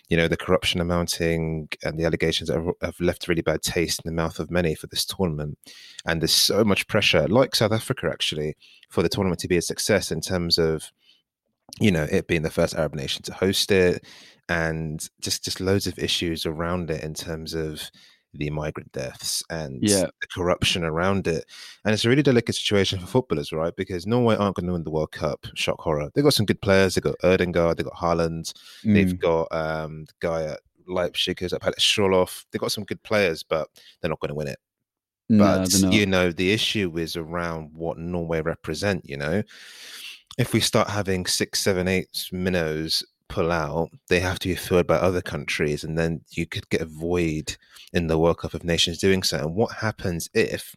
[0.08, 4.10] You know the corruption amounting and the allegations have, have left really bad taste in
[4.10, 5.58] the mouth of many for this tournament,
[6.06, 8.56] and there's so much pressure, like South Africa actually,
[8.90, 10.90] for the tournament to be a success in terms of
[11.80, 14.06] you know it being the first arab nation to host it
[14.50, 17.90] and just just loads of issues around it in terms of
[18.34, 20.06] the migrant deaths and yeah.
[20.22, 21.46] the corruption around it.
[21.84, 23.76] And it's a really delicate situation for footballers, right?
[23.76, 25.48] Because Norway aren't going to win the World Cup.
[25.56, 26.10] Shock horror.
[26.14, 26.96] They've got some good players.
[26.96, 27.78] They've got Ødegaard.
[27.78, 28.54] They've got Haaland.
[28.86, 28.94] Mm.
[28.94, 33.44] They've got um, the guy at Leipzig who's at Palace They've got some good players,
[33.44, 33.68] but
[34.02, 34.60] they're not going to win it.
[35.32, 39.44] But, no, you know, the issue is around what Norway represent, you know?
[40.40, 44.88] If we start having six, seven, eight minnows pull out, they have to be filled
[44.88, 47.58] by other countries, and then you could get a void
[47.92, 49.38] in the World Cup of Nations doing so.
[49.38, 50.74] And what happens if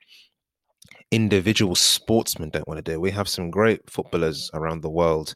[1.12, 3.00] individual sportsmen don't want to do it?
[3.00, 5.32] We have some great footballers around the world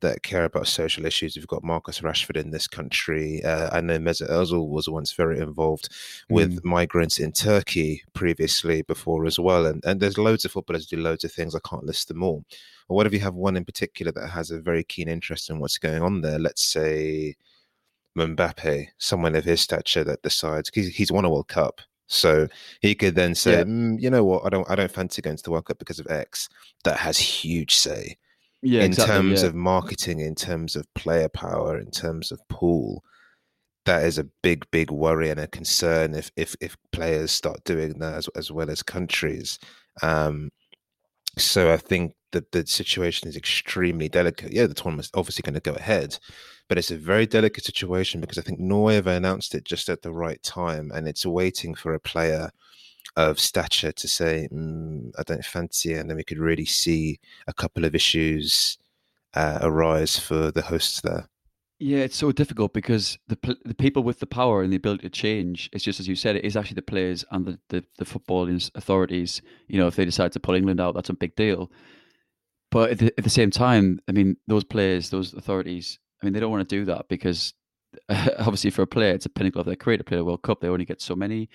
[0.00, 1.36] that care about social issues.
[1.36, 3.44] We've got Marcus Rashford in this country.
[3.44, 5.90] Uh, I know Mesut Ozil was once very involved
[6.30, 6.64] with mm.
[6.64, 9.66] migrants in Turkey previously before as well.
[9.66, 11.54] And, and there's loads of footballers do loads of things.
[11.54, 12.42] I can't list them all.
[12.88, 15.58] Or what if you have one in particular that has a very keen interest in
[15.58, 16.38] what's going on there?
[16.38, 17.34] Let's say
[18.16, 21.80] Mbappe, someone of his stature that decides he's, he's won a World Cup.
[22.06, 22.46] So
[22.80, 23.64] he could then say, yeah.
[23.64, 25.98] mm, you know what, I don't, I don't fancy going to the World Cup because
[25.98, 26.48] of X.
[26.84, 28.16] That has huge say
[28.62, 29.48] yeah, in exactly, terms yeah.
[29.48, 33.04] of marketing, in terms of player power, in terms of pool.
[33.84, 37.98] That is a big, big worry and a concern if if if players start doing
[38.00, 39.58] that as, as well as countries.
[40.02, 40.50] Um,
[41.38, 44.52] so I think that the situation is extremely delicate.
[44.52, 46.18] Yeah, the tournament's obviously going to go ahead,
[46.68, 50.02] but it's a very delicate situation because I think Norway have announced it just at
[50.02, 52.50] the right time, and it's waiting for a player
[53.16, 56.00] of stature to say, mm, "I don't fancy," it.
[56.00, 58.78] and then we could really see a couple of issues
[59.34, 61.28] uh, arise for the hosts there.
[61.78, 65.10] Yeah, it's so difficult because the the people with the power and the ability to
[65.10, 68.06] change, it's just as you said, it is actually the players and the, the, the
[68.06, 69.42] footballing authorities.
[69.68, 71.70] You know, if they decide to pull England out, that's a big deal.
[72.70, 76.32] But at the, at the same time, I mean, those players, those authorities, I mean,
[76.32, 77.52] they don't want to do that because
[78.08, 80.60] obviously for a player, it's a pinnacle of their career to play the World Cup.
[80.60, 81.40] They only get so many.
[81.40, 81.48] You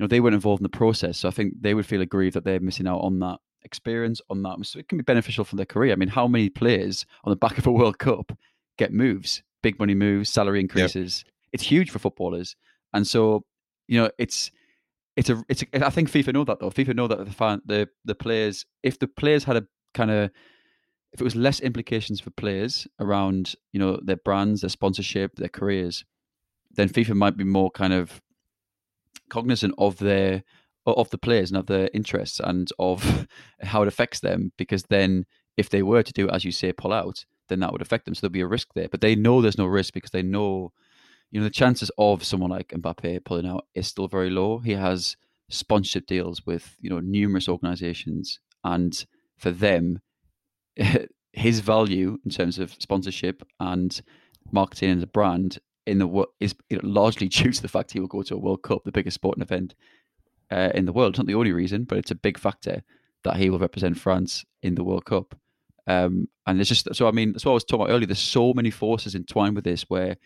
[0.00, 2.44] know, they weren't involved in the process, so I think they would feel aggrieved that
[2.44, 4.58] they're missing out on that experience, on that.
[4.64, 5.92] So it can be beneficial for their career.
[5.92, 8.36] I mean, how many players on the back of a World Cup
[8.76, 9.42] get moves?
[9.62, 11.24] Big money moves, salary increases.
[11.24, 11.34] Yep.
[11.54, 12.56] It's huge for footballers,
[12.92, 13.44] and so
[13.86, 14.50] you know it's
[15.16, 15.62] it's a it's.
[15.72, 16.70] A, I think FIFA know that though.
[16.70, 20.30] FIFA know that the fan, the the players, if the players had a kind of
[21.12, 25.48] if it was less implications for players around you know their brands, their sponsorship, their
[25.48, 26.04] careers,
[26.72, 28.20] then FIFA might be more kind of
[29.28, 30.42] cognizant of their
[30.86, 33.26] of the players and of their interests and of
[33.62, 36.92] how it affects them because then if they were to do as you say pull
[36.92, 38.14] out then that would affect them.
[38.14, 38.88] So there'll be a risk there.
[38.88, 40.72] But they know there's no risk because they know,
[41.30, 44.58] you know, the chances of someone like Mbappe pulling out is still very low.
[44.58, 45.16] He has
[45.48, 48.40] sponsorship deals with, you know, numerous organizations.
[48.64, 49.04] And
[49.36, 50.00] for them,
[51.32, 54.00] his value in terms of sponsorship and
[54.50, 58.22] marketing as a brand in the is largely due to the fact he will go
[58.22, 59.74] to a World Cup, the biggest sporting event
[60.50, 61.12] uh, in the world.
[61.12, 62.82] It's not the only reason, but it's a big factor
[63.24, 65.34] that he will represent France in the World Cup.
[65.88, 68.06] Um, and it's just so I mean, that's what I was talking about earlier.
[68.06, 70.16] There's so many forces entwined with this where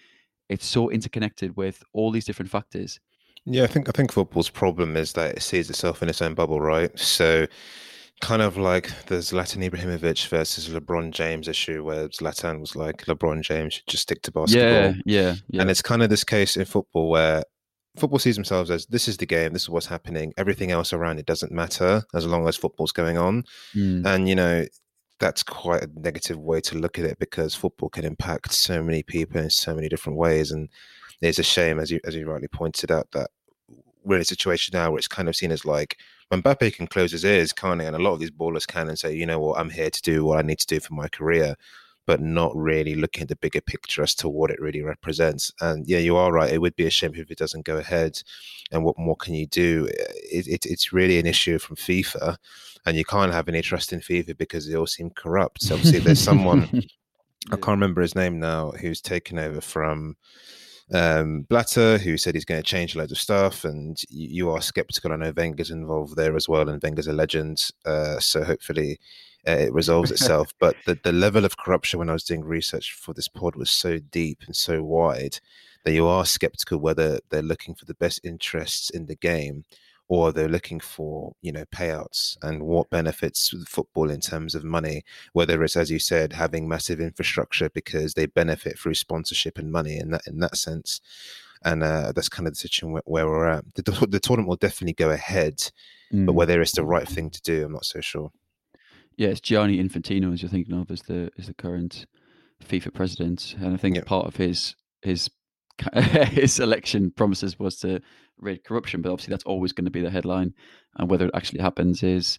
[0.49, 3.01] it's so interconnected with all these different factors.
[3.45, 6.35] Yeah, I think I think football's problem is that it sees itself in its own
[6.35, 6.97] bubble, right?
[6.99, 7.47] So
[8.21, 13.43] kind of like the Zlatan Ibrahimovic versus LeBron James issue, where Zlatan was like, LeBron
[13.43, 14.71] James should just stick to basketball.
[14.71, 15.61] Yeah, yeah, yeah.
[15.61, 17.43] And it's kind of this case in football where
[17.97, 20.33] football sees themselves as this is the game, this is what's happening.
[20.37, 23.43] Everything else around it doesn't matter as long as football's going on.
[23.75, 24.07] Mm.
[24.07, 24.65] And you know,
[25.23, 29.05] that's quite a negative way to look at it because football can impact so many
[29.05, 30.51] people in so many different ways.
[30.51, 30.69] And
[31.21, 33.31] it's a shame, as you as you rightly pointed out, that
[34.03, 35.97] we're in a situation now where it's kind of seen as like
[36.33, 37.87] Mbappe can close his ears, can't he?
[37.87, 40.03] And a lot of these ballers can and say, you know what, I'm here to
[40.03, 41.55] do what I need to do for my career,
[42.07, 45.53] but not really looking at the bigger picture as to what it really represents.
[45.61, 46.53] And yeah, you are right.
[46.53, 48.21] It would be a shame if it doesn't go ahead.
[48.71, 49.89] And what more can you do?
[49.89, 52.37] Eh, it, it, it's really an issue from FIFA,
[52.87, 55.63] and you can't have any trust in FIFA because they all seem corrupt.
[55.63, 56.83] So obviously, there's someone
[57.51, 60.17] I can't remember his name now who's taken over from
[60.93, 64.61] um, Blatter, who said he's going to change loads of stuff, and you, you, are
[64.61, 65.13] skeptical.
[65.13, 67.71] I know Wenger's involved there as well, and Wenger's a legend.
[67.85, 68.99] Uh, so hopefully
[69.47, 70.53] uh, it resolves itself.
[70.59, 73.71] but the, the level of corruption when I was doing research for this pod was
[73.71, 75.39] so deep and so wide
[75.85, 79.65] that you are skeptical whether they're looking for the best interests in the game
[80.09, 85.03] or they're looking for you know payouts and what benefits football in terms of money
[85.33, 89.97] whether it's as you said having massive infrastructure because they benefit through sponsorship and money
[89.97, 91.01] in that in that sense
[91.65, 94.57] and uh, that's kind of the situation where, where we're at the, the, tournament will
[94.57, 95.59] definitely go ahead
[96.13, 96.27] mm.
[96.27, 98.31] but whether it's the right thing to do i'm not so sure
[99.17, 102.07] yeah it's gianni infantino as you're thinking of as the as the current
[102.65, 104.03] fifa president and i think yeah.
[104.05, 105.31] part of his his
[105.95, 108.01] his election promises was to
[108.39, 110.55] rid corruption, but obviously that's always going to be the headline,
[110.97, 112.39] and whether it actually happens is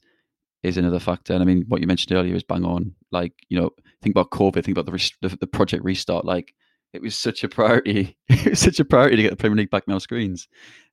[0.62, 1.34] is another factor.
[1.34, 2.96] And I mean, what you mentioned earlier is bang on.
[3.12, 6.26] Like you know, think about COVID, think about the the, the project restart.
[6.26, 6.54] Like
[6.94, 8.18] it was such a priority.
[8.30, 10.48] it was such a priority to get the Premier League back on screens.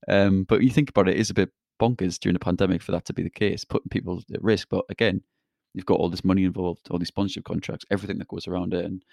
[0.09, 1.51] Um, but you think about it, it is a bit
[1.81, 4.69] bonkers during the pandemic for that to be the case, putting people at risk.
[4.71, 5.23] But again,
[5.75, 8.85] you've got all this money involved, all these sponsorship contracts, everything that goes around it,
[8.85, 9.05] and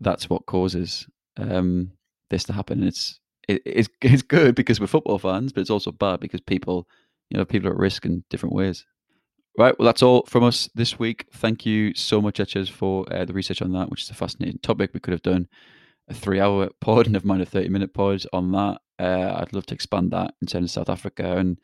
[0.00, 1.92] that's what causes um,
[2.30, 2.80] this to happen.
[2.80, 6.40] And it's it, it's it's good because we're football fans, but it's also bad because
[6.40, 6.88] people,
[7.28, 8.86] you know, people are at risk in different ways.
[9.58, 9.76] Right.
[9.78, 11.26] Well, that's all from us this week.
[11.34, 14.60] Thank you so much, Etches, for uh, the research on that, which is a fascinating
[14.62, 14.92] topic.
[14.94, 15.48] We could have done
[16.08, 18.80] a three-hour pod, never mind a thirty-minute pod on that.
[18.98, 21.58] Uh, I'd love to expand that in terms of South Africa and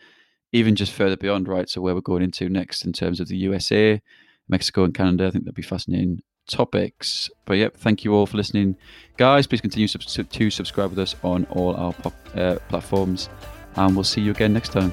[0.52, 1.48] even just further beyond.
[1.48, 1.68] Right.
[1.68, 4.02] So where we're going into next in terms of the USA,
[4.48, 7.30] Mexico, and Canada, I think that'd be fascinating topics.
[7.44, 8.76] But yep, thank you all for listening,
[9.16, 9.46] guys.
[9.46, 13.28] Please continue sub- to subscribe with us on all our pop, uh, platforms,
[13.76, 14.92] and we'll see you again next time.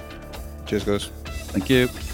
[0.66, 1.06] Cheers, guys.
[1.26, 2.13] Thank you.